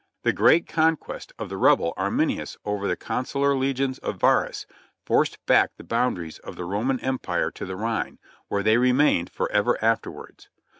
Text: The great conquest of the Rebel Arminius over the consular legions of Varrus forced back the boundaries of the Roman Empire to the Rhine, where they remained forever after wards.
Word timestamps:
The 0.23 0.33
great 0.33 0.65
conquest 0.65 1.31
of 1.37 1.49
the 1.49 1.57
Rebel 1.57 1.93
Arminius 1.95 2.57
over 2.65 2.87
the 2.87 2.95
consular 2.95 3.53
legions 3.55 3.99
of 3.99 4.17
Varrus 4.17 4.65
forced 5.05 5.37
back 5.45 5.73
the 5.77 5.83
boundaries 5.83 6.39
of 6.39 6.55
the 6.55 6.65
Roman 6.65 6.99
Empire 7.01 7.51
to 7.51 7.65
the 7.67 7.75
Rhine, 7.75 8.17
where 8.47 8.63
they 8.63 8.77
remained 8.77 9.29
forever 9.29 9.77
after 9.79 10.09
wards. 10.09 10.49